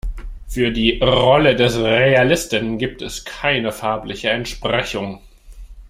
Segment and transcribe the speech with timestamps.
[0.47, 5.21] Für die Rolle des Realisten gibt es keine farbliche Entsprechung.